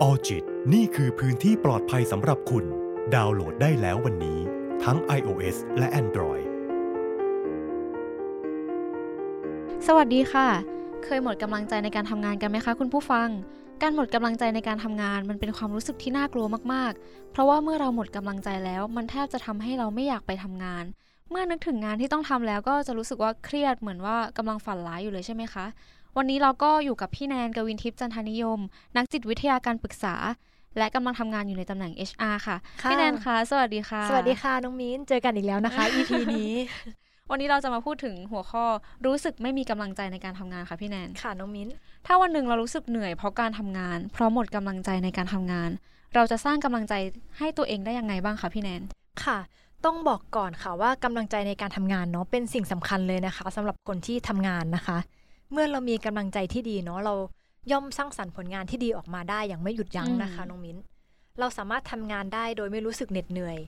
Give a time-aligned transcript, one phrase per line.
[0.00, 0.44] ออจิต
[0.74, 2.64] นี่คือพื้นที่ปลอดภัยสำหรับคุณ
[3.14, 4.38] ดาวน์โหลดได้แล้ววันนี้
[4.84, 6.44] ทั้ง iOS และ Android
[9.86, 10.48] สวัสดีค่ะ
[11.04, 13.28] เคยหมดกำลังใจในการทำงานกันไหมคะคุณผู้ฟัง
[13.82, 20.84] การหมดกำลังใจในการทำงานมันเป็นความรู้สึกที่น่ากลัวมากๆ เพราะว่าเมื่อเราหมดกำลังใจแล้ว มันแทบจะทำให้เราไม่อยากไปทำงาน
[21.30, 25.66] เมื่อนึกถึงงานที่ต้องทำแล้วก็จะรู้สึกว่าเครียดเหมือนว่ากำลังฝันร้ายอยู่เลยใช่ไหมคะ
[26.16, 28.58] วันนี้เราก็อยู่กับพี่แนนกวินทิพย์จันทานิยม
[28.96, 30.14] นักจิตวิทยาการปรึกษา
[30.78, 36.52] และกำลังทำงานอยู่ในตำแหน่ง HR ค่ะค่ะ พี่แนนคะสวัสดีค่ะ สวัสดีค่ะน้องมิ้นเจอกันอีกแล้วนะคะ EP นี้
[37.30, 38.64] วันนี้เราจะมาพูดถึงหัวข้อ
[39.06, 41.68] รู้สึกไม่มีกำลังใจในการทำงานค่ะพี่แนนค่ะน้องมิ้น
[42.06, 45.70] ถ้าวันหนึ่งเรารู้สึกเหนื่อยเพราะการทำงาน เพราะหมดกำลังใจในการทำงาน
[46.14, 46.94] เราจะสร้างกำลังใจ
[47.38, 48.82] ให้ตัวเองได้ยังไงบ้างคะพี่แนน
[49.24, 49.38] ค่ะ
[49.84, 54.98] ต้องบอกก่อนค่ะว่ากำลังใจในการทำงานเนาะเป็นสิ่งสำคัญเลยนะคะสำหรับคนที่ทำงานนะคะ
[55.52, 57.14] เมื่อเรามีกำลังใจที่ดีเนาะเรา
[57.72, 60.78] ย่อมสร้างสรรค์ผลงานที่ดีออกมาได้อย่างไม่หยุดยั้งนะคะอืมน้องมิ้น
[61.38, 63.58] เราสามารถทำงานได้โดยไม่รู้สึกเหน็ดเหนื่อย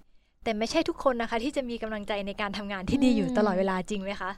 [0.45, 4.31] แต่ไม่ใช่ทุกคนนะคะ ที่จะมีกำลังใจในการทำงานที่ดีอยู่ตลอดเวลาจริงไหมคะ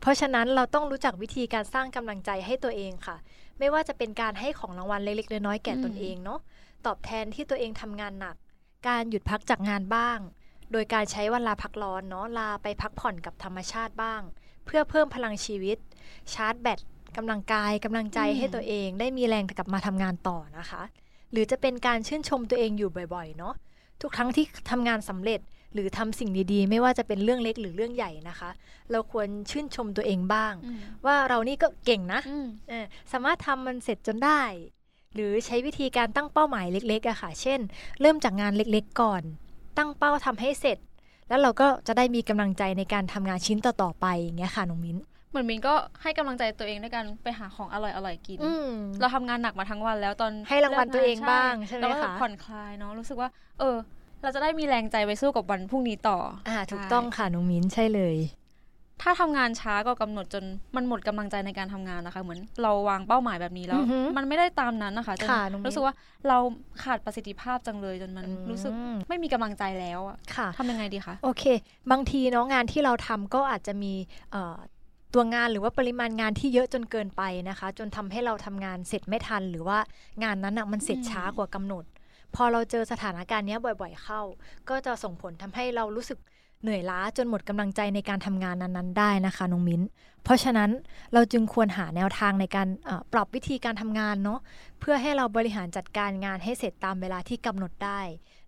[0.00, 3.16] เพราะฉะนั้นเราต้องรู้จักวิธีการสร้างกำลังใจให้ตัวเองค่ะ
[3.58, 6.40] ไม่ว่าจะเป็นการให้ของรางวัลเล็กๆน้อยๆแก่ตนเองเนาะ
[6.86, 8.36] ตอบแทนที่ตัวเองทำงานหนัก
[8.88, 10.18] การหยุดพักจากงานบ้าง
[10.72, 14.22] โดยการใช้วันลาพักร้อนเนาะลาไปพักผ่อนกับธรรมชาติบ้าง
[14.66, 15.76] เพื่อเพิ่มพลังชีวิต
[16.34, 16.80] ชาร์จแบต
[17.16, 20.82] กำลังกายกำลังใจอืมให้ตัวเอง ได้มีแรงกลับมาทำงานต่อนะคะ
[21.32, 23.54] หรือจะเป็นการชื่นชมตัวเองอยู่บ่อยๆ เนาะ
[24.00, 25.40] ทุกครั้งที่ทำงานสำเร็จ
[25.74, 28.50] หรือทำสิ่งดีๆ ไม่ว่าจะเป็นเรื่องเล็กหรือเรื่องใหญ่นะคะ
[28.90, 30.54] เราควรชื่นชมตัวเองบ้าง
[31.06, 34.42] ว่าเรานี่ก็เก่งนะอืมเออสามารถทำมันเสร็จจนได้
[35.14, 37.60] หรือใช้วิธีการตั้งเป้าหมายเล็กๆอะค่ะ เช่น
[38.00, 39.22] เริ่มจากงานเล็กๆก่อน
[39.76, 40.78] ตั้งเป้าทำให้เสร็จ
[41.28, 44.96] แล้วเราก็จะได้มีกำลังใจในการทำงานชิ้นต่อๆไปอย่างเงี้ยค่ะน้องมิ้น
[45.30, 48.68] เหมือนมินก็ให้กำลังใจตัวเองด้วยกันไปหาของอร่อยๆกินอืม
[49.00, 53.28] เราทำงานหนักมาทั้งวันแล้วตอนให้รางวัลตัวเองบ้างใช่ไหมแล้วก็คะผ่อนคลายเนาะรู้สึกว่า
[53.60, 53.76] เออ
[54.22, 58.16] เราจะได้มีแรงใจไปสู้กับวันพรุ่งนี้ต่อออ่า ถูกต้องค่ะน้องมิ้นใช่เลย
[59.02, 60.44] ถ้าทำงานช้ากว่ากำหนดจน
[60.76, 65.94] มันหมดกำลังใจในการทำงานนะคะ เหมือนเราวางเป้าหมายแบบนี้แล้วอือฮึมันไม่ได้ตามนั้นนะคะจนค่ะน้องมิ้นรู้สึกว่า
[66.28, 66.38] เรา
[66.82, 68.72] ขาดประสิทธิภาพจังเลยจนมันอืมรู้สึก
[69.08, 71.44] ไม่มีกำลังใจแล้วอะค่ะทำยังไงดีคะโอเค
[71.90, 73.92] บางทีเนาะงานที่เราทำก็อาจจะมี
[74.32, 74.56] เอ่อ
[75.14, 79.78] ตัวงานหรือว่าปริมาณงานที่เยอะจนเกินไปนะคะ จนทำให้เราทำงานเสร็จไม่ทัน หรือว่า
[80.24, 81.84] งานนั้นอะมันเสร็จอืมช้ากว่ากำหนด
[82.34, 84.20] พอเราเจอสถานการณ์เนี้ยบ่อย ๆ เข้า
[84.68, 86.18] ก็จะส่งผลทำให้เรารู้สึก
[86.62, 89.82] เหนื่อยล้าจนหมดกำลังใจในการทำงานนั้นๆ ได้นะคะน้องมิ้น
[90.24, 90.70] เพราะฉะนั้น
[91.12, 94.40] เราจึงควรหาแนวทางในการเอ่อปรับวิธีการทำงานเนาะ
[94.80, 98.00] เพื่อให้เราบริหารจัดการงานให้เสร็จตามเวลาที่กำหนดได้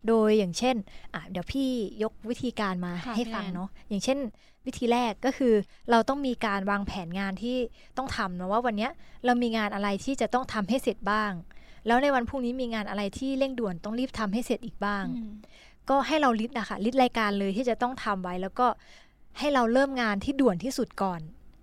[0.09, 0.77] โดยอย่างเช่น
[1.15, 1.71] อะเดี๋ยวพี่
[2.03, 4.19] ยกวิธีการมาค่ะให้พี่ฟังแนนเนาะอย่างเช่น
[4.67, 5.55] วิธีแรกก็คือ
[5.91, 7.57] เราต้องมีการวางแผนงานที่
[7.97, 8.91] ต้องทำเนาะว่าวันเนี้ย
[9.25, 11.33] เรามีงานอะไรที่จะต้องทำให้เสร็จบ้าง
[11.87, 15.33] แล้วในวันพรุ่งนี้มีงานอะไรที่เร่งด่วนต้องรีบทำให้เสร็จอีกบ้างอืม
[15.91, 18.67] ก็ให้เรา list นะคะ list รายการเลยที่จะต้องทำไว้ แล้วก็
[19.39, 21.21] ให้เราเริ่มงานที่ด่วนที่สุดก่อน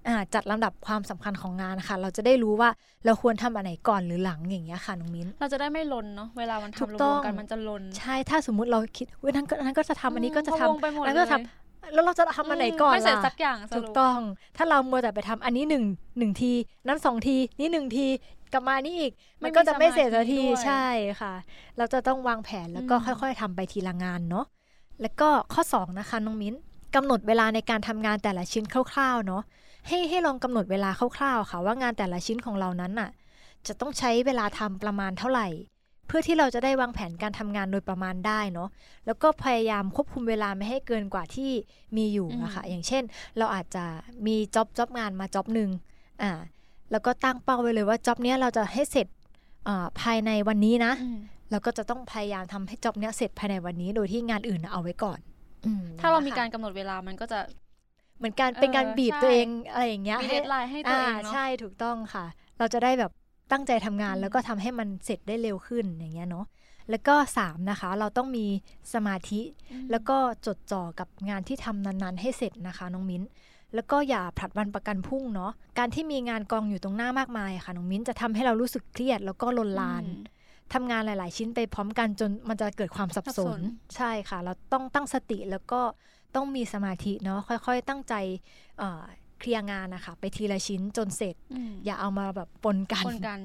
[0.08, 2.70] อ่าจัดลำดับความสำคัญของงานนะคะเราจะได้รู้ว่า
[3.06, 14.20] เราควรทำอันไหนก่อนหรือหลังอย่างเงี้ยค่ะน้องมิ้น เราจะได้ไม่ลนเนาะเวลามันถูกทำรต้วอมงๆกันมันจะลน ใช่ถ้าสมมุติเราคิดเว้ยนั้นก็นั้นก็จะทำอันนี้ก็จะทำพวงไปหมดอันนั้นก็จะเลยทำแล้วเราจะทำอันไหนก่อนไม่เสร็จล่ะสักอย่างสถูรุกปต้อง
[14.58, 15.84] ถ้าเรามัวแต่ไปทำอันนี้หนึ่ง
[16.18, 16.52] หนึ่งที
[16.88, 18.06] นั้นสองที นี่หนึ่งที
[18.54, 19.14] กลับมานี่อีก
[19.44, 20.86] มันก็จะไม่เสร็จสักทีใช่
[21.22, 21.34] ค่ะ
[21.78, 24.46] เราจะต้องวางแผนแล้วก็ค่อยๆทำไปทีละงานเนาะ
[25.02, 26.56] แล้วก็ข้อสองนะคะน้องมิ้น
[26.96, 29.44] กำหนดเวลาในการทำงานแต่ละชิ้นคร่าวๆเนาะ
[29.88, 33.10] ให้ให้ลองกำหนดเวลาคร่าวๆค่ะ ว่างานแต่ละชิ้นของเรานั้นน่ะ
[33.68, 35.48] จะต้องใช้เวลาทำประมาณเท่าไหร่
[36.08, 38.70] เพื่อที่เราจะได้วางแผนการทำงานโดยประมาณได้เนาะ
[39.06, 41.52] แล้วก็พยายามควบคุมเวลาไม่ให้เกินกว่าที่
[41.98, 43.04] มีอยู่นะคะอย่างเช่น
[43.38, 43.86] เราอาจจะ
[44.28, 45.70] มีจ็อบจ็อบงานมาจ็อบหนึ่ง
[46.22, 46.32] อ่า
[46.92, 49.08] แล้วก็ตั้งเป้าไว้เลยว่าจ็อบเนี้ยเราจะให้เสร็จ
[49.68, 51.20] อ่าภายในวันนี้นะอืม
[51.52, 55.20] เราก็จะต้องพยายามทำให้จ็อบเนี้ยเสร็จภายในวันนี้ โดยที่งานอื่นน่ะเอาไว้ก่อน
[55.66, 57.40] อืมถ้าเรามีนะคะการกำหนดเวลามันก็จะ
[58.18, 62.26] เหมือนการเป็นการเออบีบใช่ตัวเองอะไรอย่างเงี้ยมีให้เดทไลน์ให้ตัวเองอ่าเนาะใช่ถูกต้องค่ะ
[62.58, 63.12] เราจะได้แบบ
[63.52, 66.46] ตั้งใจทำงานอืมแล้วก็ทำให้มันเสร็จได้เร็วขึ้นอย่างเงี้ยเนาะ
[66.90, 68.46] แล้วก็สามนะคะ เราต้องมี
[68.94, 69.42] สมาธิ
[69.72, 73.24] อืมแล้วก็จดจ่อกับงานที่ทำนั้นๆ ให้เสร็จนะคะน้องมิ้น
[73.74, 80.34] แล้วก็อย่าผลัดวันประกันพรุ่งเนาะการที่มีงานกองอยู่ตรงหน้ามากมายค่ะน้องมิ้นจะทำให้เรารู้สึกเครียดแล้วก็ลนลานอืม
[80.74, 83.62] ทำงานหลาย ๆ ชิ้นไปพร้อมกันจนมันจะเกิดความสับสับสสนน
[83.96, 85.82] ใช่ค่ะ เราต้องตั้งสติแล้วก็
[86.36, 88.14] ต้องมีสมาธิเนาะค่อย ๆ ตั้งใจ
[88.80, 89.04] เอ่อ
[89.40, 93.40] เคลียร์งานนะคะไปทีละชิ้นจนเสร็จอืมอย่าเอามาแบบปนกันคนกัน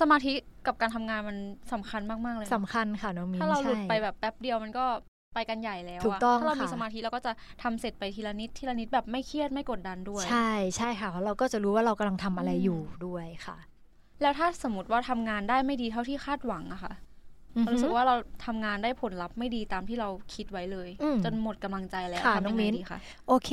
[0.00, 0.32] สมาธิ
[0.66, 1.38] กับการทำงานมัน
[1.72, 4.84] สำคัญมาก ๆ เลยนะสำคัญค่ะน้องมิ้นถ้าเราหลุดใช่ไปแบบแป๊บเดียวมันก็
[5.34, 7.32] ไปกันใหญ่แล้วะถูกต้องถ้าเรามีค่ะสมาธิเราก็จะ
[7.62, 13.56] ทำเสร็จไปทีละนิดทีละนิดแบบไม่เครียดไม่กดดันด้วย ใช่ใช่ค่ะเพราะเราก็จะรู้ว่าเรากำลังทำอะไรอืมอยู่ด้วยค่ะ
[14.22, 16.92] แล้วถ้าสมมติว่าทำงานได้ไม่ดีเท่าที่คาดหวังอะค่ะ
[17.72, 18.14] รู้สึกว่าเรา
[18.46, 20.88] ทำงานได้ผลลัพธ์ไม่ดีตามที่เราคิดไว้เลย
[21.24, 23.50] จนหมดกำลังใจแล้วทำยังไงดีคะโอเค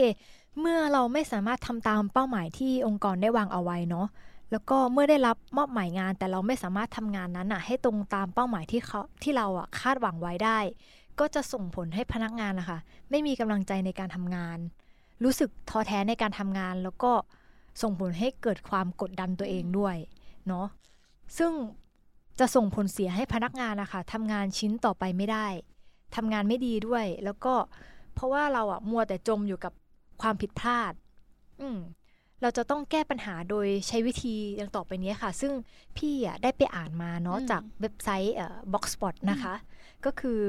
[0.59, 4.07] เมื่อเราไม่สามารถทำตามเป้าหมายที่องค์กรได้วางเอาไว้เนาะ
[4.51, 10.59] แล้วก็เมื่อได้รับมอบหมายงาน แต่เราไม่สามารถทำงานนั้นอะให้ตรงตามเป้าหมายที่เขาที่เราอะคาดหวังไว้ได้
[11.19, 12.79] ก็จะส่งผลให้พนักงานนะคะ
[13.09, 14.57] ไม่มีกำลังใจในการทำงาน
[15.23, 17.11] รู้สึกท้อแท้ในการทำงาน แล้วก็
[17.81, 19.95] ส่งผลให้เกิดความกดดันตัวเองด้วย
[20.47, 20.67] เนาะ
[21.37, 21.51] ซึ่ง
[22.39, 25.47] จะส่งผลเสียให้พนักงานนะคะทำงานชิ้นต่อไปไม่ได้
[26.15, 27.53] ทำงานไม่ดีด้วย แล้วก็
[28.13, 29.73] เพราะว่าเราอะมัวแต่จมอยู่กับ
[30.21, 30.93] ความผิดพลาด
[31.61, 31.79] อืม
[32.41, 35.53] เราจะต้องแก้ปัญหาโดยใช้วิธีอย่างต่อไปนี้ค่ะ ซึ่ง
[35.97, 39.53] พี่อะได้ไปอ่านมาเนาะจากเว็บไซต์เอ่อ Boxspot นะคะ
[40.05, 40.41] ก็คือ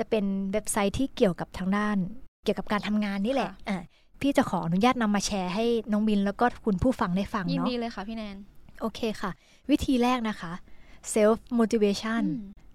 [0.00, 1.96] จะเป็นเว็บไซต์ที่เกี่ยวกับทางด้าน
[2.44, 3.82] เกี่ยวกับการทำงานนี่แหละอะ
[4.20, 8.36] พี่จะขออนุญาตนำมาแชร์ให้น้องบินแล้วก็คุณผู้ฟังได้ฟังเนาะยินดีเลยค่ะพี่แนน
[8.80, 9.30] โอเคค่ะ
[9.70, 10.52] วิธีแรกนะคะ
[11.14, 12.22] self motivation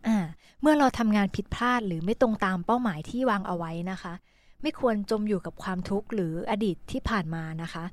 [0.08, 0.18] อ่า
[0.62, 4.14] เมื่อเราทำงานผิดพลาดหรือไม่ตรงตามเป้าหมายที่วางเอาไว้นะคะ
[4.62, 7.86] ไม่ควรจมอยู่กับความทุกข์หรืออดีตที่ผ่านมานะคะ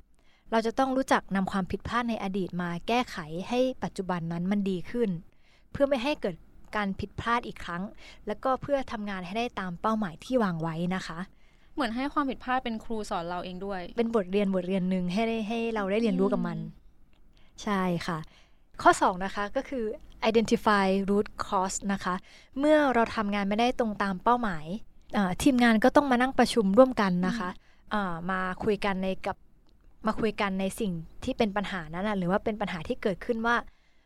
[0.51, 3.17] เราจะต้องรู้จักนำความผิดพลาดในอดีตมาแก้ไข
[3.49, 5.11] ให้ปัจจุบันนั้นมันดีขึ้น
[5.73, 6.37] เพื่อไม่ให้เกิด
[6.77, 7.83] การผิดพลาดอีกครั้ง
[8.27, 11.19] แล้วก็เพื่อทำงานให้ได้ตามเป้าหมายที่วางไว้นะคะ
[11.75, 16.59] เหมือนให้ความผิดพลาดเป็นครูสอนเราเองด้วย เป็นบทเรียนบทเรียนหนึ่งให้ได้ให้เราได้เรียนรู้กับมัน
[17.63, 18.19] ใช่ค่ะ
[18.83, 19.85] ข้อ 2 นะคะก็คือ
[20.31, 22.15] identify root cause นะคะ
[22.59, 24.65] เมื่อเราทำงานไม่ได้ตรงตามเป้าหมาย
[25.43, 27.49] ทีมงานก็ต้องมานั่งประชุมร่วมกันนะคะ
[28.31, 29.37] มาคุยกันในกับ
[30.07, 30.93] มาคุยกันในสิ่ง
[31.25, 33.57] ที่เป็นปัญหานั้นนะหรือว่าเป็นปัญหาที่เกิดขึ้นว่า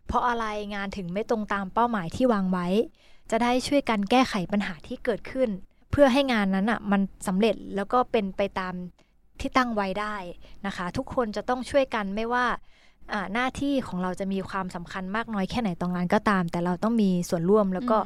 [0.06, 0.44] เพราะอะไร
[0.74, 2.66] งานถึงไม่ตรงตามเป้าหมายที่วางไว้
[3.30, 5.48] จะได้ช่วยกันแก้ไขปัญหาที่เกิดขึ้น
[5.90, 8.74] เพื่อให้งานนั้นอะมันสำเร็จแล้วก็เป็นไปตาม
[9.40, 10.16] ที่ตั้งไว้ได้
[10.66, 12.46] นะคะ ทุกคนจะต้องช่วยกันไม่ว่า
[13.34, 17.98] หน้าที่ของเราจะมีความสำคัญมากน้อยแค่ไหนตรงงานก็ตาม แต่เราต้องมีส่วนร่วมแล้วก็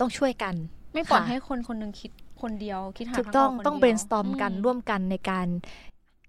[0.00, 0.54] ต้องช่วยกัน
[0.94, 2.10] ไม่ปล่อยให้คนคนนึงคิด
[2.42, 5.46] คนเดียวคิดหาถูกต้องต้อง brainstorm กันร่วมกันในการ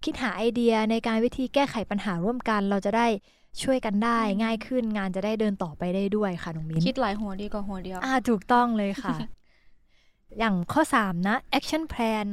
[0.04, 3.08] คิดหาไอเดียในการวิธีแก้ไขปัญหาร่วมกัน เราจะได้
[3.64, 9.16] ช่วยกันได้ง่ายขึ้นงานจะได้เดินต่อไปได้ด้วยค่ะน้องมิ้นคิดหลายหัวดีกว่าหัวเดียว อ่าถูกต้องเลยค่ะ
[10.40, 12.26] อย่างข้อ 3 นะ action plan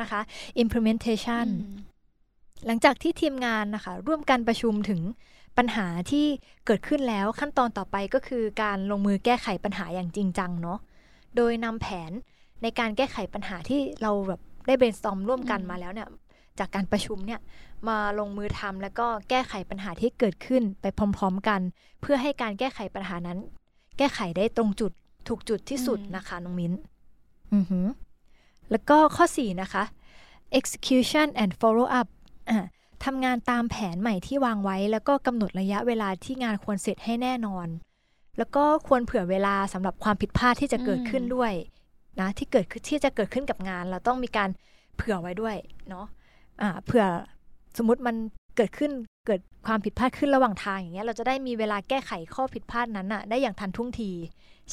[0.00, 0.20] นะคะ
[0.62, 1.46] implementation
[2.66, 5.00] หลังจากที่ทีมงานนะคะ ร่วมกันประชุมถึง
[5.58, 6.26] ปัญหาที่
[6.66, 10.78] เกิดขึ้นแล้วขั้นตอนต่อไปก็คือการลงมือแก้ไขปัญหาอย่างจริงจังเนาะ
[11.36, 12.12] โดยนำแผน
[12.62, 16.08] ในการแก้ไขปัญหาที่เราแบบได้ brainstorm ร่วมกันมาแล้วเนี่ย
[16.58, 17.40] จากการประชุมเนี่ย
[17.88, 21.60] มาลงมือทำแล้วก็แก้ไขปัญหาที่เกิดขึ้นไปพร้อม ๆ กัน
[22.00, 23.38] เพื่อให้การแก้ไขปัญหานั้น
[23.98, 24.92] แก้ไขได้ตรงจุด
[25.28, 26.72] ถูกจุดที่สุดนะคะน้องมิ้น
[27.52, 27.86] อือหือ
[28.70, 29.84] แล้วก็ข้อ 4 นะคะ
[30.58, 32.08] execution and follow up
[33.04, 37.68] ทำงานตามแผนใหม่ที่วางไว้ แล้วก็กำหนดระยะเวลาที่งานควรเสร็จให้แน่นอน
[38.38, 41.52] แล้วก็ควรเผื่อเวลาสำหรับความผิดพลาดที่จะเกิดขึ้นด้วย
[42.20, 44.50] นะที่เกิดที่จะเกิดขึ้นกับงาน เราต้องมีการ
[44.96, 45.56] เผื่อไว้ด้วย
[45.88, 46.21] เนาะอ่า
[46.84, 47.04] เผื่อ
[47.78, 48.16] สมมติมัน
[48.56, 48.90] เกิดขึ้น
[49.26, 54.10] เกิดความผิดพลาดขึ้นระหว่างทางอย่างเงี้ยเราจะได้มีเวลาแก้ไขข้อผิดพลาดนั้นอะได้อย่างทันท่วงที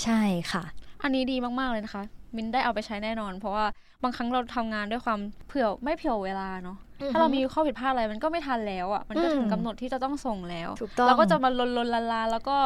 [0.03, 0.21] ใช่
[0.51, 0.63] ค่ะ
[1.03, 2.03] อันนี้ดีมากๆเลยนะคะ
[2.35, 3.65] มินได้เอาไปใช้แน่นอน เพราะว่า
[4.03, 6.77] บางครั้งเราทำงานด้วยความเผื่อไม่เผื่อเวลาเนาะ
[7.11, 10.69] ถ้าเรามีข้อผิดพลาดอะไรมันก็ไม่ทันแล้วอะมันก็ถึงกำหนดที่จะต้องส่งแล้ว
[11.07, 12.57] เราก็จะมาลนลนลาลาแล้วก็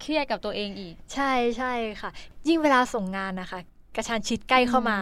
[0.00, 2.10] เครียดกับตัวเองอีก ใช่ใช่ค่ะ
[2.48, 3.60] ยิ่งเวลาส่งงานนะคะ
[3.96, 4.98] กระชันชิดใกล้เข้ามา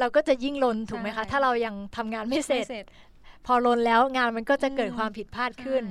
[0.00, 2.86] เราก็จะยิ่งลนถูกไหมคะ ถ้าเรายังทำงานไม่เสร็จ
[3.46, 5.84] พอลนแล้วงานมันก็จะเกิดความผิดพลาดขึ้น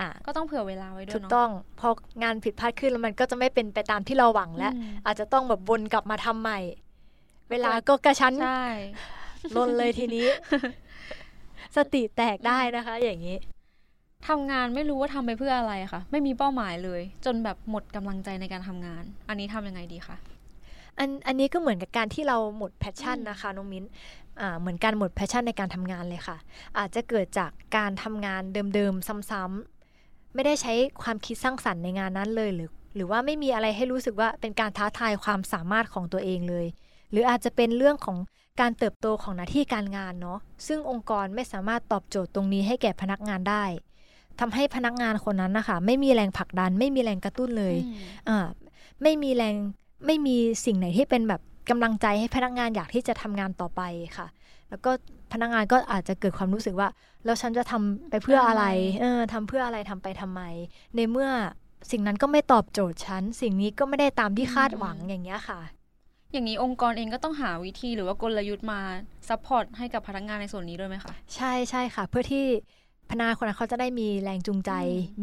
[0.00, 1.50] อะก็ต้องเผื่อเวลาไว้ด้วยถูกต้อง
[1.80, 1.88] พอ
[2.22, 4.72] งานผิดพลาดขึ้นแล้วมันก็จะไม่เป็นไปตามที่เราหวังแล้ว
[5.06, 6.60] อาจจะต้องแบบวนกลับมาทำใหม่
[7.50, 8.34] เวลาก็กระชั้น
[9.56, 10.26] ลนเลยทีนี้
[11.76, 13.36] สติแตกได้นะคะ อย่างนี้
[14.28, 20.16] ทำงานไม่รู้ว่าทำไปเพื่ออะไรค่ะ ไม่มีเป้าหมายเลย จนแบบหมดกำลังใจในการทำงาน อันนี้ทำยังไงดีคะ
[20.98, 23.84] อันอันนี้ก็เหมือนกับการที่เราหมด passion นะคะน้องมิ้น
[24.60, 26.36] เหมือนการหมด passion ในการทำงานเลยค่ะ
[26.78, 28.42] อาจจะเกิดจากการทำงาน
[28.74, 30.72] เดิมๆซ้ำๆไม่ได้ใช้
[31.02, 36.66] ความคิดสร้างสรรค์ในงานนั้นเลยหรือหรือว่าไม่มีอะไรให้รู้สึกว่าเป็นการท้าทายความสามารถของตัวเองเลย
[37.10, 38.18] หรืออาจจะเป็นเรื่องของ
[38.60, 43.64] การเติบโตของหน้าที่การงานเนาะซึ่งองค์กรไม่สามารถตอบโจทย์ตรงนี้ให้แก่พนักงานได้
[44.40, 47.76] ทำให้พนักงานคนนั้นนะคะไม่มีแรงผลักดัน ไม่มีแรงกระตุ้นเลย
[48.28, 48.38] อ่า
[49.02, 49.56] ไม่มีแรง
[50.04, 53.82] ไม่มีสิ่งไหนที่เป็นแบบกำลังใจให้พนักงานอยากที่จะทำงานต่อไป
[54.16, 54.26] ค่ะ
[54.70, 54.90] แล้วก็
[55.32, 56.88] พนักงานก็อาจจะเกิดความรู้สึกว่า
[57.24, 58.64] แล้วฉันจะทำไปเพื่ออะไร
[59.00, 60.40] เออทำเพื่ออะไรทำไปทำไม
[60.96, 61.28] ในเมื่อ
[61.90, 65.60] สิ่งนั้นก็ไม่ตอบโจทย์ฉัน สิ่งนี้ก็ไม่ได้ตามที่คาดหวังอย่างเงี้ยค่ะ
[66.32, 68.80] อย่างนี้องค์กรเองก็ต้องหาวิธีหรือว่ากลยุทธ์มา
[69.28, 72.44] support ให้กับพนักงานในส่วนนี้ด้วยไหมคะ ใช่ใช่ค่ะ เพื่อที่
[73.10, 74.72] พนักงานคนนั้นเขาจะได้มีแรงจูงใจ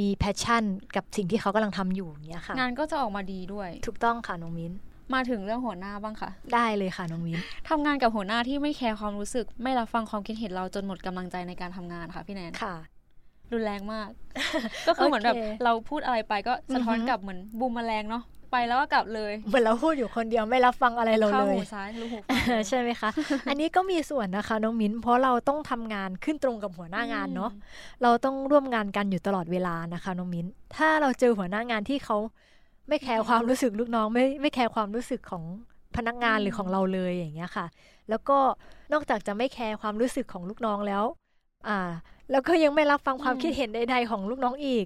[0.02, 0.64] มี passion
[0.96, 4.74] กับสิ่งที่เขากำลังทำอยู่เนี้ยค่ะ งานก็จะออกมาดีด้วย ถูกต้องค่ะน้องมิ้น
[5.14, 12.76] มาถึงเรื่องหัวหน้าบ้างค่ะ ได้เลยค่ะน้องมิ้นทำงานกับหัวหน้าที่ไม่ care ความรู้สึก ไม่รับฟังความคิดเห็นเราจนหมดกำลังใจในการทำงานค่ะพี่แนน ค่ะ
[13.52, 14.10] รุนแรงมาก
[14.88, 18.24] ก็คือเหมือนแบบโอเคเราพูดอะไรไปก็สะท้อนอือฮึกลับเหมือนบูมเมอแรงเนาะ
[18.54, 23.10] ไปแล้วก็กลับเลยเหมือนเราพูดอยู่คนเดียวไม่รับฟังอะไรเราเข้าเลยหูซ้ายรู้หูขวาเลยใช่ไหมคะ
[23.50, 27.52] อันนี้ก็มีส่วนนะคะน้องมิ้นเพราะเราต้องทำงานขึ้นตรงกับหัวหน้างานเนาะ
[28.04, 30.46] เราต้องร่วมงานกันอยู่ตลอดเวลานะคะน้องมิ้น
[30.78, 32.18] ถ้าเราเจอหัวหน้างานที่เขา
[32.88, 35.44] ไม่แคร์ความรู้สึกลูกน้อง ไม่ไม่แคร์ความรู้สึกของ
[35.96, 37.66] พนักงานหรือของเราเลยอย่างเงี้ยค่ะ
[38.10, 38.38] แล้วก็
[38.94, 41.04] นอกจากจะไม่แคร์ความรู้สึกของลูกน้องแล้ว
[41.68, 41.80] อ่า
[42.32, 44.86] แล้วก็ยังไม่รับฟังความคิดเห็นใด ๆ ของลูกน้องอีก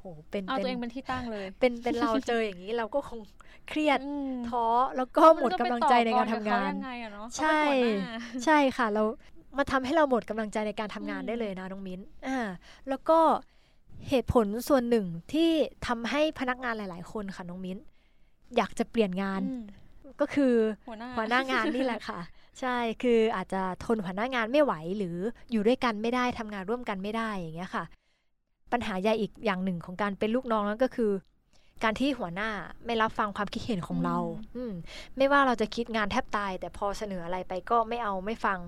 [0.00, 3.20] โหเป็นเอาเป็นตัวเองเป็นที่ตั้งเลย เป็นเป็นเราเจออย่างนี้เราก็คง
[3.68, 4.64] เครียดอืมท้อ
[4.96, 8.14] แล้วก็หมดกำลังใจในการทำงานมัก็ไปต่อกรกับเขยังไงอะเนาะใช่เขาเป็นหัวหน้า
[8.44, 9.02] ใช่ค่ะเรา
[9.58, 12.38] มาทำให้เราหมดกำลังใจในการทำงานอืมได้เลยนะน้องมิ้นอ่า
[12.88, 13.18] แล้วก็
[14.08, 15.50] เหตุผลส่วนหนึ่งที่
[15.86, 17.78] ทำให้พนักงานหลาย ๆ คนค่ะน้องมิ้น
[18.56, 19.62] อยากจะเปลี่ยนงานอืม
[20.20, 20.54] ก็คือ
[20.88, 22.20] หัวหน้าหัวหน้างานนี่แหละค่ะ
[22.60, 25.16] ใช่คืออาจจะทนหัวหน้างานไม่ไหวหรือ
[25.52, 27.84] อยู่ด้วยกันไม่ได้ทำงานร่วมกันไม่ได้อย่างเงี้ยค่ะ
[28.72, 31.12] ปัญหาใหญ่อีกอย่างหนึ่งของการเป็นลูกน้องนั่นก็คือ
[31.84, 32.50] การที่หัวหน้า
[32.86, 34.16] ไม่รับฟังความคิดเห็นของเรา
[34.56, 34.72] อืม
[35.16, 38.58] ไม่ว่าเราจะคิดงานแทบตาย แต่พอเสนออะไรไปก็ไม่เอาไม่ฟัง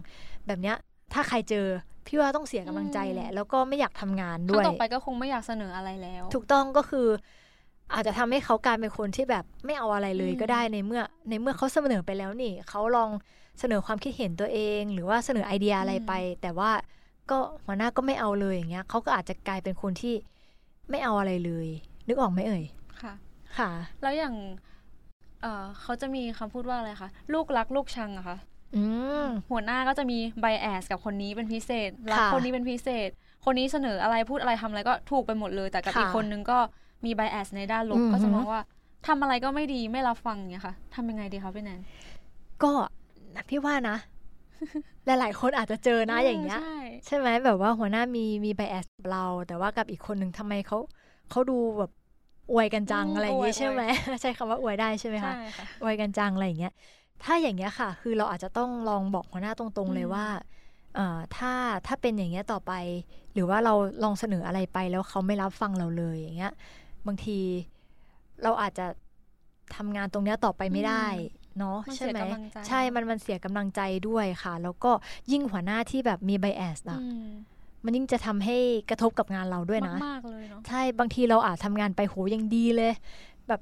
[0.46, 0.76] แบบเนี้ย
[1.12, 1.66] ถ้าใครเจอ
[2.06, 7.08] พี่ว่าต้องเสียกำลังใจแหละ แล้วก็ไม่อยากทำงานครั้ด้งวยต่อไปก็คงไม่อยากเสนออะไรแล้ว ถูกต้องก็คือ
[7.94, 13.10] อาจจะทำให้เขากลายเป็นคนที่แบบไม่เอาอะไรเลยอืมก็ได้ในเมื่อ ในเมื่อเขาเสนอไปแล้วนี่เขาลอง
[13.60, 16.70] เสนอความคิดเห็นตัวเอง หรือว่าเสนอไอเดียอะไรไป แต่ว่า
[17.30, 20.14] ก็หัวหน้าก็ไม่เอาเลยอย่างเงี้ยเขาก็อาจจะกลายเป็นคนที่
[20.90, 21.68] ไม่เอาอะไรเลย
[22.08, 22.64] นึกออกไหมเอ่ย
[23.02, 23.12] ค่ะ
[23.58, 23.70] ค่ะ
[24.02, 24.34] แล้วอย่าง
[25.42, 28.36] เอ่อเขาจะมีคำพูดว่าอะไรคะลูกรักลูกชังอะคะ
[28.76, 28.84] อื
[29.22, 33.08] มหัวหน้าก็จะมีไบแอสกับคนนี้เป็นพิเศษรักค่ะคนนี้เป็นพิเศษ
[33.44, 36.58] คนนี้เสนออะไรพูดอะไรทำอะไรก็ถูกไปหมดเลย แต่กับค่ะอีกคนนึงก็
[37.04, 38.62] มีไบแอสในด้านลบอือฮึก็จะมองว่า
[39.06, 41.80] ทำอะไรก็ไม่ดีไม่รับฟังอย่างเงี้ยค่ะทำยังไงดีคะพี่แนน
[42.62, 42.72] ก็
[43.48, 43.96] พี่ว่านะ
[45.06, 46.76] หลายๆคนอาจจะเจอนะอย่างเงี้ยใช่
[47.06, 50.78] ใช่ไหมแบบว่าหัวหน้ามีมีไบแอสเรา แต่ว่ากับอีกคนหนึ่งทำไมเขา
[51.30, 51.90] เขาดูแบบ
[52.52, 53.82] อวยกันจังอะไรอย่างงี้ใช่ไหม
[54.20, 56.72] ใช้คำว่าอวยได้ใช่ไหมคะใช่ค่ะอวยกันจังอะไรอย่างเงี้ย
[57.24, 60.26] ถ้าอย่างเงี้ยค่ะ คือเราอาจจะต้องลองบอกหัวหน้าตรงๆเลยอืมว่า
[60.94, 61.52] เอ่อถ้า
[61.86, 62.72] ถ้าเป็นอย่างเงี้ยต่อไป
[63.32, 66.52] หรือว่าเราลองเสนออะไรไปแล้วเขาไม่รับฟังเราเลยอย่างเงี้ย
[67.06, 67.38] บางที
[68.42, 68.86] เราอาจจะ
[69.76, 71.06] ทำงานตรงเนี้ยต่อไปไม่ได้
[71.58, 74.90] เนาะมันใช่เสียไหมกำลังใจใช่มันมันเสียกำลังใจด้วยค่ะ แล้วก็
[75.32, 77.28] ยิ่งหัวหน้าที่แบบมีไบแอสอะอืม
[77.84, 78.56] มันยิ่งจะทำให้
[78.90, 82.92] กระทบกับงานเราด้วยนะมากๆเลยเนาะใช่บางทีเราอาจทำงานไปโหยังดีเลย
[83.48, 83.60] แบบ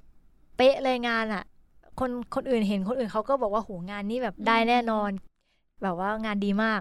[0.57, 1.45] เป๊ะเลยงานอะ
[2.01, 5.11] คนคนอื่นเห็นคนอื่นเขาก็บอกว่าโหงานนี้แบบได้แน่นอน
[5.83, 6.81] แบบว่างานดีมาก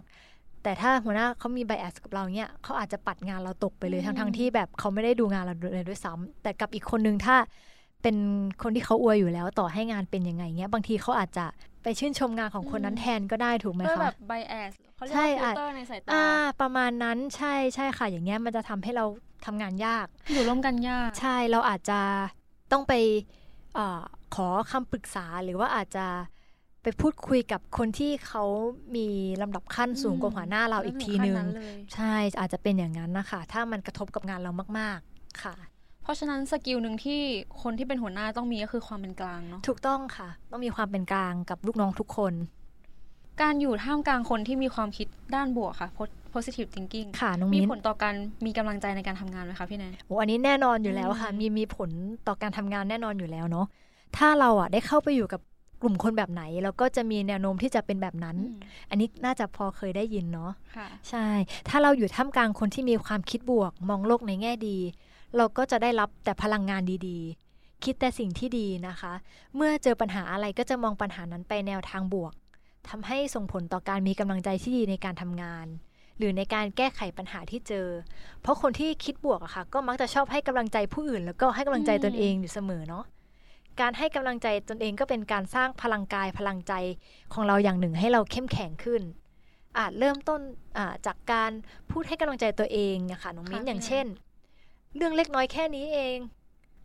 [0.64, 7.36] แต่ถ้าหัวหน้าเขามีไบแอสกับเราเนี่ยเขาอาจจะปัดงานเราตกไปเลยอืมทั้งทั้งๆที่แบบเขาไม่ได้ดูงานเราเลยด้วยซ้ำแต่กับอีกคนนึงถ้า
[8.02, 8.18] เป็น
[8.62, 11.46] คนที่เขาอวยอยู่แล้วต่อให้งานเป็นยังไงเงี้ยบางทีเขาอาจจะ
[11.84, 16.26] ไปชื่นชมงานของคนนั้นแทนก็ได้ถูกไหมด้วยคะแบบไบแอสเขาเรียกใช่ว่าฟิอะลเตอร์ในสายตาอ่า
[16.62, 19.06] ประมาณนั้นใช่ใช่ค่ะ อย่างเงี้ยมันจะทำให้เรา
[19.46, 22.00] ทำงานยาก อยู่ร่วมกันยาก ใช่เราอาจจะ
[22.72, 22.94] ต้องไป
[23.76, 24.02] เออ
[24.36, 26.06] ขอคำปรึกษาหรือว่าอาจจะ
[26.84, 28.44] ไปพูดคุยกับคนที่เขา
[28.96, 29.08] มี
[29.42, 35.69] ลำดับขั้นสูงกว่าหัวหน้าเราอีกทีนึงไม่ถึขั้เลยใช่อาจจะเป็นอย่างนั้นนะคะ ถ้ามันกระทบกับงานเรามาก ๆ ค่ะเพ
[36.10, 37.20] ราะฉะนั้นสกิลหนึ่งที่
[37.62, 42.34] คนที่เป็นหัวหน้าต้องมีก็คือความเป็นกลางเนาะถูกต้องค่ะ ต้องมีความเป็นกลางกับลูกน้องทุกคน
[43.42, 45.90] การอยู่ท่ามกลางคนที่มีความคิดด้านบวกค่ะ
[46.34, 51.90] positive thinking ค่ะน้องมีมิ้นผลต่อการมีกำลังใจในการทำงานไหมคะพี่แนนโอ้อันนี้แน่นอนอยู่แล้วค่ะอืมมีมีผล
[52.28, 53.66] ต่อการทำงานแน่นอนอยู่แล้วเนาะ
[54.18, 55.42] ถ้าเราอะได้เข้าไปอยู่กับ
[55.82, 58.38] กลุ่มคนแบบไหนเราก็จะมีแนวโน้มที่จะเป็นแบบนั้น
[58.90, 61.28] อันนี้น่าจะพอเคยได้ยินเนาะค่ะใช่
[61.70, 64.78] ถ้าเราอยู่ท่ามกลางคนที่มีความคิดบวก มองโลกในแง่ดี
[65.38, 69.14] เราก็จะได้รับแต่พลังงานดีๆ คิดแต่สิ่งที่ดีนะคะ
[69.56, 72.34] เมื่อเจอปัญหาอะไรก็จะมองปัญหานั้นไปแนวทางบวก
[72.90, 75.68] ทำให้ส่งผลต่อการมีกำลังใจที่ดีในการทำงาน
[76.18, 77.88] หรือในการแก้ไขปัญหาที่เจอ
[78.42, 83.06] เพราะคนที่คิดบวกอะค่ะ ก็มักจะชอบให้กำลังใจผู้อื่น แล้วก็ให้กำลังใจตนเองอยู่เสมอเนาะ
[83.82, 86.74] การให้กำลังใจตนเองก็เป็นการสร้างพลังกายพลังใจ
[87.34, 89.02] ของเราอย่างหนึ่งให้เราเข้มแข็งขึ้น
[89.78, 90.42] อาจเริ่มต้น
[90.78, 91.52] อ่าจากการ
[91.92, 94.06] พูดให้กำลังใจตัวเองนะคะน้องมิ้นค่ะอย่างพี่เช่น
[94.96, 96.18] เรื่องเล็กน้อยแค่นี้เอง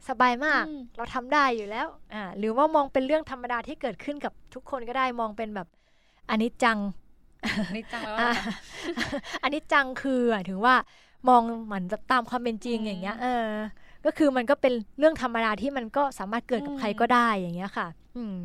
[0.08, 5.68] สบายมากอืมเราทำได้อยู่แล้ว อ่า หรือว่ามองเป็นเรื่องธรรมดาที่เกิดขึ้นกับทุกคนก็ได้มองเป็นแบบ
[6.30, 6.78] อันนี้จัง
[7.74, 8.50] นี่จังแล้วอ่าค่ะ
[9.42, 10.74] อันนี้จังคือหมายถึงว่า
[11.28, 13.46] มองเหมือนแบบตามความเป็นจริงอืมอย่างเงี้ย เออ
[14.04, 18.36] ก็คือมันก็เป็นเรื่องธรรมดาที่มันก็สามารถเกิดกับอืมใครก็ได้อย่างเงี้ยค่ะ อืม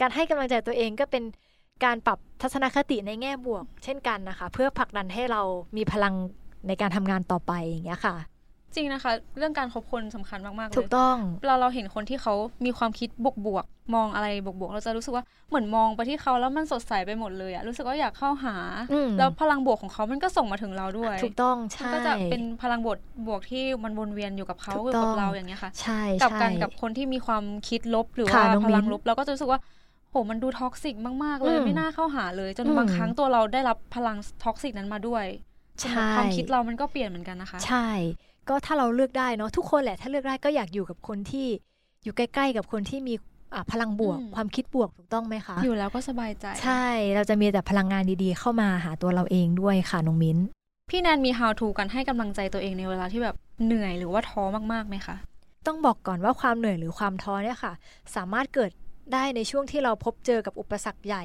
[0.00, 1.24] การให้กำลังใจตัวเองก็เป็น
[1.84, 5.42] การปรับทัศนคติในแง่บวก เช่นกันนะคะ เพื่อผลักดันให้เรา
[5.76, 6.14] มีพลัง
[6.66, 8.14] ในการทำงานต่อไปอย่างเงี้ยค่ะ
[8.74, 12.34] จริงนะคะ เรื่องการคบคนสำคัญมากๆเลยถูกต้องเวลาเราเห็นคนที่เขา
[12.64, 18.54] มีความคิดบวกบวกๆมองอะไรบวกบวกๆเราจะรู้สึกว่าเหมือนมองไปที่เขาแล้วมันสดใสไปหมดเลยอะรู้สึกว่าอยากเข้าหา
[18.92, 22.96] อืมแล้วพลังบวกของเขามันก็ส่งมาถึงเราด้วย ถูกต้องมันใช่ก็จะเป็นพลังบวก
[23.28, 29.60] บวกที่มันวนเวียนอยู่กับเขาถูกอยู่ต้กัองบเราอย่างเงี้ยค่ะใช่กับใช่กันกับคนที่มีความคิดลบหรือค่ะว่าน้องพลังมิ้นลบเราก็จะรู้สึกว่า
[30.10, 30.94] โหมันดู toxic
[31.24, 35.24] มากๆเลยอืมไม่น่าเข้าหาเลยจนอืมบางครั้งตัวเราได้รับพลัง toxic นั้นมาด้วย
[35.82, 37.88] ใช่ความคิดเรามันก็เปลี่ยนเหมือนกันนะคะ ใช่
[38.48, 41.46] ก็ถ้าเราเลือกได้เนาะทุกคนแหละถ้าเลือกได้ก็อยากอยู่กับคนที่
[42.04, 43.14] อยู่ใกล้ ๆ กับคนที่มี
[43.54, 50.38] อะพลังบวกอืมความคิดบวกถูกต้องไหมคะ อยู่แล้วก็สบายใจ ใช่เราจะมีแต่พลังงานดีๆ เข้ามาหาตัวเราเองด้วยค่ะน้องมิ้น
[50.90, 55.16] พี่แนนมี how to กันให้กำลังใจตัวเองในเวลาที่แบบเหนื่อยหรือว่าท้อมากๆไหมคะ
[55.66, 57.72] ต้องบอกก่อนว่าความเหนื่อยหรือความท้อเนี่ยค่ะ
[58.16, 58.70] สามารถเกิด
[59.12, 61.24] ได้ในช่วงที่เราพบเจอกับอุปสรรคใหญ่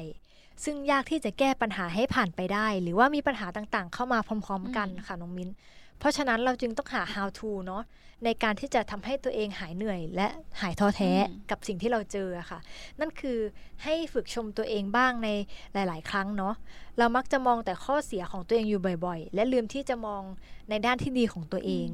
[0.64, 5.50] ซึ่งยากที่จะแก้ปัญหาให้ผ่านไปได้ หรือว่ามีปัญหาต่างๆ เข้ามาพร้อม ๆ กันอืมค่ะน้องมิ้น
[5.98, 7.82] เพราะฉะนั้นเราจึงต้องหา how to เนาะ
[8.24, 10.28] ในการที่จะทำให้ตัวเองหายเหนื่อย และ
[10.60, 11.10] หายท้อแท้
[11.50, 12.58] กับสิ่งที่เราเจออะค่ะ
[13.00, 13.38] นั่นคือ
[13.84, 15.28] ให้ฝึกชมตัวเองบ้างใน
[15.74, 16.54] หลาย ๆ ครั้งเนาะ
[16.98, 20.22] เรามักจะมองแต่ข้อเสียของตัวเองอยู่บ่อย ๆ และลืมที่จะมอง
[20.70, 21.88] ในด้านที่ดีของตัวเอง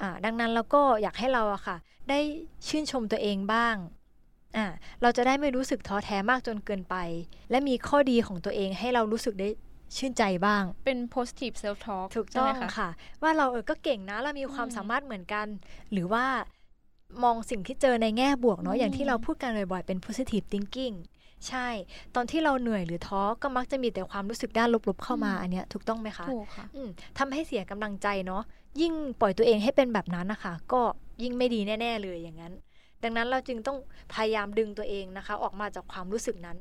[0.00, 1.76] อ่าดังนั้นเราก็อยากให้เราอะค่ะ
[2.10, 2.18] ได้
[2.68, 3.76] ชื่นชมตัวเองบ้าง
[4.56, 4.66] อ่า
[5.02, 6.96] เราจะได้ไม่รู้สึกท้อแท้มากจนเกินไป
[7.50, 9.48] และมีข้อดีของตัวเองให้เรารู้สึกได้
[9.96, 12.88] ชื่นใจบ้าง เป็น positive self talk ถูกใช่ต้อไหมงคะค่ะ
[13.22, 15.46] ว่าเราเออก็เก่งนะเรามีความอืมสามารถเหมือนกัน
[15.92, 16.24] หรือว่า
[17.22, 20.96] มองสิ่งที่เจอในแง่บวกเนาะอืมอย่างที่เราพูดกันบ่อยๆเป็น positive thinking
[21.48, 21.68] ใช่
[22.14, 26.88] ตอนที่เราเหนื่อยหรือท้อก็มักจะมีแต่ความรู้สึกด้านลบๆเข้ามาอันเนี้ยถูกต้องไหมคะถูกค่ะอืม
[27.18, 28.42] ทำให้เสียกำลังใจเนาะ
[28.80, 30.80] ยิ่งปล่อยตัวเองให้เป็นแบบนั้นนะคะก็
[31.22, 32.52] ยิ่งไม่ดีแน่ ๆ เลยอย่างนั้น
[33.02, 33.78] ดังนั้นเราจึงต้อง
[34.14, 36.56] พยายามดึงตัวเองนะคะ ออกมาจากความรู้สึกนั้น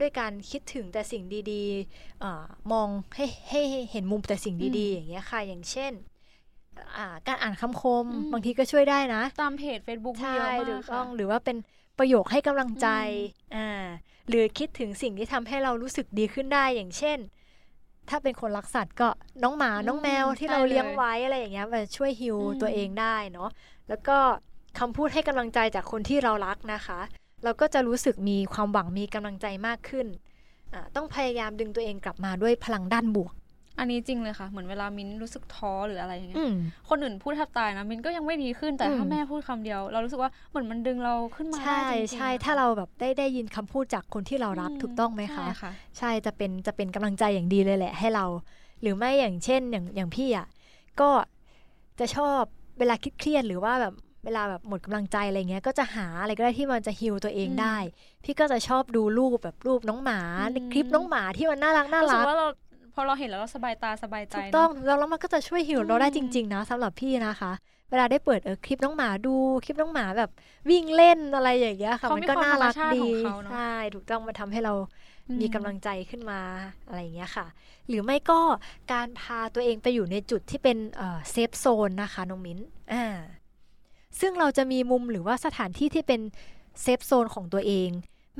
[0.00, 1.22] ด้วยการคิดถึงแต่สิ่ง
[1.52, 5.92] ดีๆอามองให้ให้ให้เห็นมุมแต่สิ่งดีอืมๆอย่างเงี้ยค่ะ อย่างเช่น
[6.96, 11.56] อ่าการอ่านคำคมอืมบางทีก็ช่วยได้นะ ตามเพจ Facebook มีใช่เยอะถูมากกค่ะต้องหรือว่าเป็น
[11.98, 13.14] ประโยคให้กำลังใจอืม
[13.56, 13.86] อ่า
[14.28, 17.18] หรือคิดถึงสิ่งที่ทำให้เรารู้สึกดีขึ้นได้อย่างเช่น
[18.08, 19.08] ถ้าเป็นคนรักสัตว์ก็
[19.42, 23.50] น้องหมาอืมน้องแมวที่ใช่เราเลี้ยงเลยไว้อะไรอย่างเงี้ยมันช่วยฮิวอืมตัวเองได้เนาะ
[23.88, 24.18] แล้วก็
[24.78, 27.00] คำพูดให้กำลังใจจากคนที่เรารักนะคะ
[27.44, 30.06] เราก็จะรู้สึกมีความหวังมีกำลังใจมากขึ้น
[30.72, 33.32] อ่าต้องพยายามดึงตัวเองกลับมาด้วยพลังด้านบวก
[33.78, 36.54] อันนี้จริงเลยค่ะ เหมือนเวลามิ้นรู้สึกท้อหรืออะไรอย่างเงี้ยอืม
[36.88, 48.26] คนอื่นพูดแทบตายนะมิ้นก็ยังไม่ดีขึ้นแต่อืมถ้าแม่พูดคำเดียว เรารู้สึกว่าเหมือนมันดึงเราขึ้นมาได้ใช่จริงๆใช่อะถ้าเราแบบได้ได้ยินคำพูดจากคนที่เรารักถูกต้องไหมคะใช่ค่ะใช่จะเป็นจะเป็นกำลังใจอย่างดีเลยแหละ ให้เรา
[48.80, 50.46] หรือไม่อย่างเช่นอย่างอย่างพี่อะ
[51.00, 51.10] ก็
[51.98, 52.40] จะชอบ
[52.78, 57.76] เวลาคิดเครียดหรือว่าแบบ เวลาแบบหมดกำลังใจอะไรเงี้ย ก็จะหาอะไรก็ได้ที่มันจะฮิวตัวเองอืมได้
[58.24, 62.48] พี่ก็จะชอบดูรูปแบบรูปน้องหมาอืมในคลิปน้องหมาที่มันน่ารักน่ารู้สึรักกว่าเรา
[62.94, 67.52] พอเราเห็นแล้วเราสบายตาสบายใจถูกเนะต้องแล้วแล้วมันก็จะช่วยฮิวเราได้อืมจริง ๆ นะสำหรับพี่นะคะ
[67.90, 69.34] เวลาได้เปิดเออคลิปน้องหมาดู
[69.64, 70.30] คลิปน้องหมาแบบ
[70.70, 74.74] วิ่งเล่นอะไรอย่างเงี้ยค่ะเขามันมีก็ความน่ารักธรรมชาติดีของเขาเนอะใช่ถูกต้องมันทำให้เรา
[75.28, 76.40] อืมีกำลังใจขึ้นมา
[76.86, 77.46] อะไรอย่างเงี้ยค่ะ
[77.88, 78.40] หรือไม่ก็
[78.92, 80.78] การพาตัวเองไปอยู่ในจุดที่เป็น
[81.30, 82.58] safe zone นะคะน้องมิ้น
[82.92, 83.06] อ่า
[84.20, 86.20] ซึ่งเราจะมีมุมหรือว่าสถานที่ที่เป็น
[86.82, 87.90] safe zone ของตัวเอง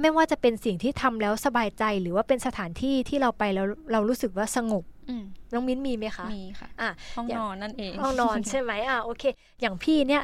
[0.01, 9.25] ไม่ว่าจะเป็นสิ่งที่ทำแล้วสบายใจหรือว่าเป็นสถานที่ที่เราไปแล้วเรารู้สึกว่าสงบอืมน้องมิ้นมีไหมคะ มีค่ะอะห้องอย่างนอนนั่นเองห้องนอนใช่ไหมอะโอเค
[9.61, 10.23] อย่างพี่เนี่ย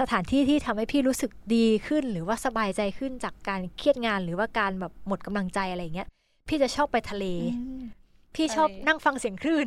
[0.00, 6.08] สถานที่ที่ทำให้พี่รู้สึกดีขึ้น หรือว่าสบายใจขึ้นจากการเครียดงานหรือว่าการแบบหมดกำลังใจอะไรอย่างเงี้ย
[6.48, 7.82] พี่จะชอบไปทะเลอืม
[8.36, 9.66] พี่ชอบทะเลนั่งฟังเสียงคลื่น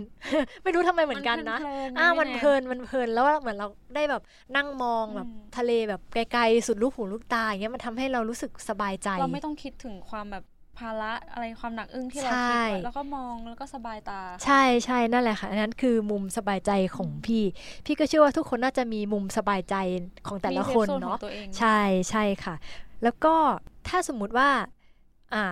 [0.63, 4.21] ไม่รู้ทำไมเหมือนกันนะเพลิๆอ่ามันไแเพลินมันเพลินแล้วเหมือนเราได้แบบ
[4.55, 10.43] นั่งมองแบบอืมทะเลแบบไกลๆสุดลูกหูลูกตาอย่างเงี้ยมันทำให้เรารู้สึกสบายใจ เราไม่ต้องคิดถึงความแบบ
[10.79, 17.43] ภาระอะไรความหนักอึ้งที่เราใช่คิดไว้แล้วก็มองแล้วก็สบายตา ใช่ใช่นั่นแหละค่ะอันนั้นคือมุมสบายใจของพี่
[17.85, 19.75] พี่ก็เชื่อว่าทุกคนน่าจะมีมุมสบายใจ
[20.27, 22.55] ของแต่ละมีคนซฟโซของเนาะตัวองใช่ใช่ค่ะ
[23.03, 23.35] แล้วก็
[23.87, 24.49] ถ้าสมมุติว่า
[25.33, 25.45] อ่า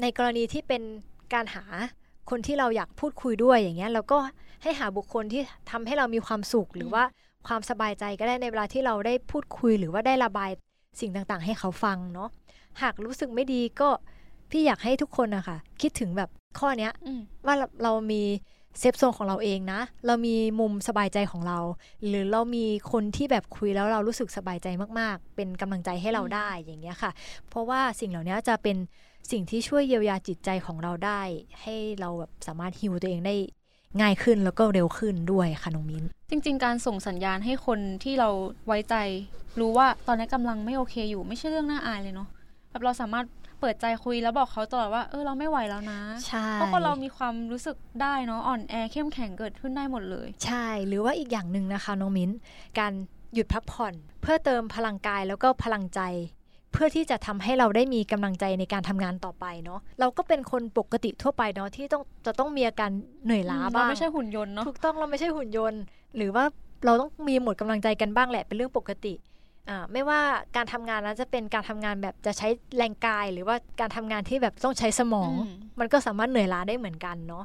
[0.00, 0.82] ในกรณีที่เป็น
[1.34, 1.64] การหา
[2.30, 4.18] คนที่เราอยากพูดคุยด้วยอย่างเงี้ยเราก็
[4.62, 7.02] ให้หาบุคคลที่ทำให้เรามีความสุขหรือว่า
[7.46, 10.50] ความสบายใจก็ได้ในเวลาที่เราได้พูดคุยหรือว่าได้ระบาย
[11.00, 12.28] สิ่งต่างๆ ให้เขาฟังเนาะ
[12.82, 13.88] หากรู้สึกไม่ดีก็
[14.50, 18.22] พี่อยากให้ทุกคนนะคะคิดถึงแบบข้อเนี้ยอืมว่าเราเรามี
[18.78, 21.58] safe zone ของเราเองนะ เรามีมุมสบายใจของเรา
[22.06, 27.10] หรือเรามีคนที่แบบคุยแล้วเรารู้สึกสบายใจมากๆ เป็นกำลังใจให้เราอืมได้อย่างเงี้ยค่ะ
[27.48, 28.76] เพราะว่าสิ่งเหล่านี้จะเป็น
[29.30, 31.20] สิ่งที่ช่วยเยียวยาจิตใจของเราได้
[31.62, 33.34] ให้เราแบบสามารถฮิวตัวเองได้
[34.00, 38.28] ง่ายขึ้นแล้วก็เร็วขึ้นด้วยค่ะน้องมิ้น จริง ๆ การส่งสัญญาณให้คนที่เรา
[38.66, 38.94] ไว้ใจ
[39.60, 42.28] รู้ว่าตอนนี้กำลังไม่โอเคอยู่ไม่ใช่เรื่องน่าอายเลยเนาะ
[42.70, 43.26] แบบเราสามารถ
[43.60, 52.30] เปิดใจคุยแล้วบอกเขาตลอดว่าเออเราไม่ไหวแล้วนะใช่เพราะคนเรามีความรู้สึกได้เนาะอ่อนแอเข้มแข็งเกิดขึ้นได้หมดเลย ใช่หรือว่าอีกอย่างหนึ่งนะคะน้องมิ้น
[52.78, 52.92] การ
[53.34, 56.00] หยุดพักผ่อน เพื่อเติมพลังกายแล้วก็พลังใจ
[56.72, 62.90] เพื่อที่จะทำให้เราได้มีกำลังใจในการทำงานต่อไปเนาะเราก็เป็นคนปกติทั่วไปเนาะที่ต้องจะต้องมีอาการ
[63.24, 65.80] เหนื่อยล้าเราบ้างไม่ใช่หุ่นยนต์เนาะถูกต้องเราไม่ใช่หุ่นยนต์
[66.16, 66.44] หรือว่า
[66.84, 69.14] เราต้องมีหมดกำลังใจกันบ้างแหละเป็นเรื่องปกติ
[69.68, 70.20] อ่าไม่ว่า
[70.56, 77.44] การทำงานนั้นจะเป็นการทำงานแบบจะใช้แรงกาย หรือว่าการทำงานที่แบบต้องใช้สมองอืมมันก็สามารถเหนื่อยล้าได้เหมือนกันเนาะ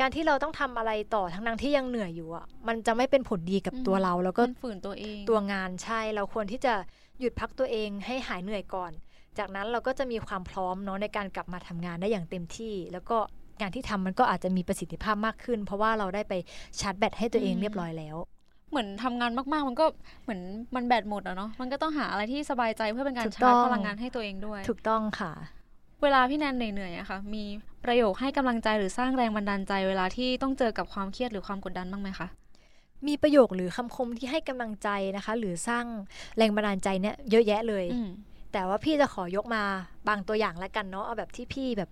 [0.00, 6.74] การที่เราต้องทำอะไรต่อทั้งนั้นที่ยังเหนื่อยอยู่อะมันจะไม่เป็นผลดีกับตัวเรา แล้วก็มันฝืนตัวเองตัวงานใช่ เราควรที่จะ
[7.20, 8.92] หยุดพักตัวเองให้หายเหนื่อยก่อน
[9.38, 13.18] จากนั้นเราก็จะมีความพร้อมเนาะในการกลับมาทำงานได้อย่างเต็มที่ แล้วก็
[13.60, 16.34] งานที่ทำมันก็อาจจะมีประสิทธิภาพมากขึ้น เพราะว่าเราได้ไป
[16.80, 18.16] ชาร์จแบตให้ตัวเองเรียบร้อยแล้ว
[18.70, 19.86] เหมือนทำงานมากๆ มันก็
[20.24, 20.40] เหมือน
[20.74, 25.32] มันแบตหมดอะเนาะ มันก็ต้องหาอะไรที่สบายใจเพื่อเป็นการถูกชาต้ร์องจพลังงานให้ตัวเองด้วย ถูกต้องค่ะ
[26.02, 27.44] เวลาพี่แนนเหนื่อยๆอะค่ะ มี
[27.84, 32.26] ประโยคให้กำลังใจหรือสร้างแรงบันดาลใจ เวลาที่ต้องเจอกับความเครียดหรือความกดดันบ้างไหมคะ
[33.08, 35.84] มีประโยคหรือคำคมที่ให้กำลังใจนะคะ หรือสร้าง
[36.36, 38.10] แรงบันดาลใจเนี่ยเยอะแยะเลยอืม
[38.52, 39.62] แต่ว่าพี่จะขอยกมา
[40.08, 41.90] บางตัวอย่างแล้วกันเนาะเอาแบบที่พี่แบบ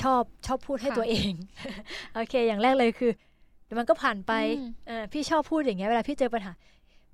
[0.00, 1.32] ชอบชอบพูดให้ตัวเอง
[2.14, 3.12] โอเค อย่างแรกเลยคือ
[3.64, 6.52] เดี๋ยวมันก็ผ่านไปอืมเออพี่ชอบพูดอย่างเงี้ยเวลาพี่เจอปัญหา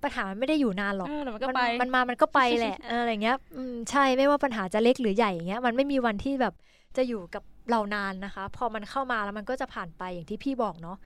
[0.02, 6.54] ปัญหามันไม่ได้อยู่นานหรอกเออเดี๋ยวมันก็มันไปมันมามันก็ไปแหละเอออะไรเงี้ยอืมใช่ไม่ว่าปัญหาจะเล็กหรือใหญ่อย่างเงี้ยมันไม่มีวันที่แบบ
[6.96, 10.96] จะอยู่กับเรานานนะคะ พอมันเข้ามาแล้วมันก็จะผ่านไปอย่างที่พี่บอกเนาะ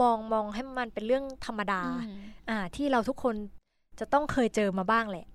[0.00, 3.34] มองมองให้มันเป็นเรื่องธรรมดาอืมอ่าที่เราทุกคน
[4.00, 5.26] จะต้องเคยเจอมาบ้างแหละ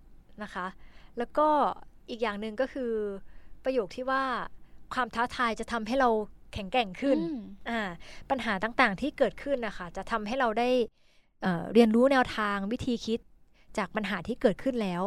[0.44, 0.66] นะคะ
[1.18, 1.48] แล้วก็
[2.10, 2.92] อีกอย่างหนึ่งก็คือ
[3.64, 4.24] ประโยคที่ว่า
[4.94, 6.10] ความท้าทายจะทำให้เรา
[6.54, 7.80] แข็งแกร่งขึ้นอืมอ่า
[8.30, 10.70] ปัญหาต่างๆที่เกิดขึ้นนะคะจะทำให้เราได้
[11.42, 13.20] เอ่อเรียนรู้แนวทางวิธีคิด
[13.78, 15.04] จากปัญหาที่เกิดขึ้นแล้ว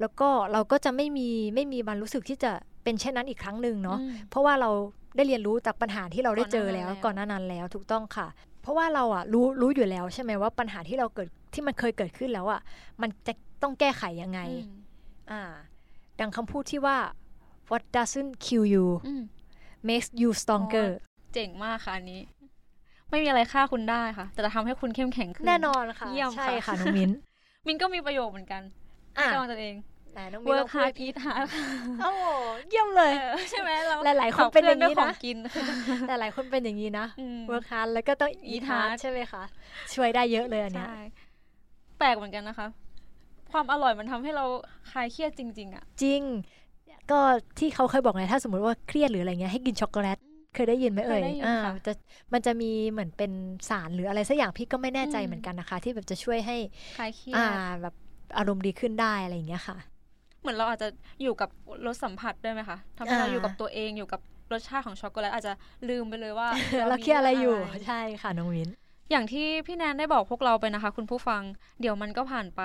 [0.00, 2.52] แล้วก็เราก็จะไม่มีไม่มีมันรู้สึกที่จะ
[2.84, 4.70] เป็นเช่นนั้นอีกครั้งหนึ่งเนาะอืมเพราะว่าเรา
[5.16, 12.60] ได้เรียนรู้จากปัญหาที่เราได้เจอแล้วก่ก่ออนนหหน้าน้านั้นั้นนแล้แล้ววถูกต้องค่ะเพ ราะว่าเราอะรู้รู้อยู่แล้วใช่ไหมว่าปัญหาที่เราเกิดที่มันเคยเกิดขึ้นแล้วอะ
[13.02, 14.78] มันจะต้องแก้ไขยังไงอืม
[15.30, 15.42] อ่า
[16.20, 16.96] ดังคำพูดที่ว่า
[17.70, 19.22] what doesn't kill you อืม
[19.88, 20.88] makes you stronger
[21.34, 22.20] เจ๋งมากค่ะอันนี้
[23.10, 27.10] ไม่มีอะไรฆ่าคุณได้ค่ะ แต่จะทำให้คุณเข้มแข็งขึ้น แน่นอนค่ะ เยี่ยมใช่ค่ะค่ะน้องมิ้น
[27.66, 28.62] มินก็มีประโยคเหมือนกัน
[29.18, 29.74] อะกำลังตัวเอง
[30.12, 31.48] ไหนน้องมิ้น work ลองพูด hard eat hard
[32.02, 32.24] โอ้โห
[32.68, 35.38] เยี่ยมเลยเออใช่ไหมเราหลายๆคนเป็นอย่างนี้ขับคลื่ด้วนะของกิน
[36.08, 39.42] แต่หลายคนเป็นอย่างนี้นะอืม work hard แล้วก็ต้อง eat eat hard hard ใช่ไหมคะ
[39.94, 41.00] ช่วยได้เยอะเลยอันเนี้ยใช่
[41.98, 42.66] แปลกเหมือนกันนะคะ
[43.52, 44.44] ความอร่อยมันทำให้เรา
[44.90, 46.22] คลายเครียดจริง ๆอะจริง
[47.10, 47.20] ก็
[47.58, 50.18] ที่เขาเคยบอกไงถ้าสมมติว่าเครียดหรืออะไรเงี้ยให้กินช็อกโกแลต
[50.54, 51.92] เคยได้ยินไหมเอ่ยเคยได้ยินอ่าค่ะจะ
[52.32, 53.32] มันจะมีเหมือนเป็น
[53.68, 56.56] สารหรืออะไรสักอย่างพี่ก็ไม่แน่ใจอืมเหมือนกันนะคะ ที่แบบจะช่วยให้
[56.98, 57.94] คลายเครียอ่าดแบบ
[58.38, 59.76] อารมณ์ดีขึ้นได้อะไรอย่างเงี้ยค่ะ
[60.40, 60.88] เหมือนเราอาจจะ
[61.22, 61.48] อยู่กับ
[61.86, 64.20] รสสัมผัสด้วยไหมคะทำให้เราอ่าอยู่กับตัวเองอยู่กับ
[64.52, 65.52] รสชาติของช็อกโกแลตอาจจะ
[65.88, 66.48] ลืมไปเลยว่า
[66.88, 68.68] เราเครียดอะไรอยู่มีใช่ค่ะน้องวิน
[69.10, 71.42] อย่างที่พี่แนนได้บอกพวกเราไปนะคะ คุณผู้ฟัง
[71.80, 72.62] เดี๋ยวมันก็ผ่านไป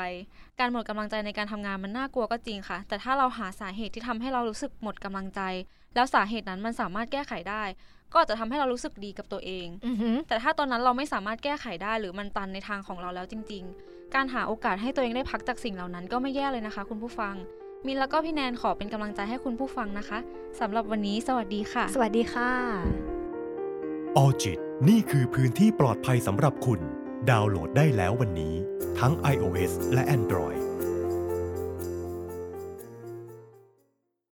[0.59, 5.41] การหมดกำลังใจในการทำงานมันน่ากลัวก็จริงค่ะ แต่ถ้าเราหาสาเหตุที่ทำให้เรารู้สึกหมดกำลังใจ
[5.95, 7.63] แล้วสาเหตุนั้นมันสามารถแก้ไขได้
[8.11, 17.35] ก็อาจจะทำให้เรารู้สึกดีกับตัวเองอือหือแต่ถ้าตอนนั้นเราไม่สามารถแก้ไขได้ หรือมันตันในทางของเราแล้วจริง ๆ การหาโอกาสให้ตัวเองได้พักจากสิ่งเหล่านั้นก็ไม่แย่เลยนะคะ คุณผู้ฟัง
[17.87, 20.19] มินแล้วก็พี่แนนขอเป็นกำลังใจให้คุณผู้ฟังนะคะ
[20.59, 22.49] สำหรับวันนี้สวัสดีค่ะ สวัสดีค่ะ
[24.17, 26.79] ออจิตนี่คือพื้นที่ปลอดภัยสำหรับคุณ
[27.29, 28.55] ดาวน์โหลดได้แล้ววันนี้
[28.99, 30.59] ทั้ง iOS และ Android